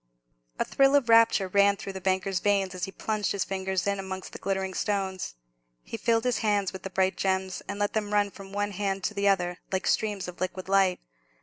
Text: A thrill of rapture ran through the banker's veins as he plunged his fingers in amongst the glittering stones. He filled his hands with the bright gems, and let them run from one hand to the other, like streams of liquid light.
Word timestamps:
A 0.57 0.65
thrill 0.65 0.95
of 0.95 1.09
rapture 1.09 1.47
ran 1.47 1.77
through 1.77 1.93
the 1.93 2.01
banker's 2.01 2.39
veins 2.39 2.73
as 2.73 2.85
he 2.85 2.91
plunged 2.91 3.33
his 3.33 3.43
fingers 3.43 3.85
in 3.85 3.99
amongst 3.99 4.33
the 4.33 4.39
glittering 4.39 4.73
stones. 4.73 5.35
He 5.83 5.95
filled 5.95 6.23
his 6.23 6.39
hands 6.39 6.73
with 6.73 6.81
the 6.81 6.89
bright 6.89 7.15
gems, 7.15 7.61
and 7.67 7.77
let 7.77 7.93
them 7.93 8.11
run 8.11 8.31
from 8.31 8.51
one 8.51 8.71
hand 8.71 9.03
to 9.03 9.13
the 9.13 9.27
other, 9.27 9.59
like 9.71 9.85
streams 9.85 10.27
of 10.27 10.41
liquid 10.41 10.67
light. 10.67 10.99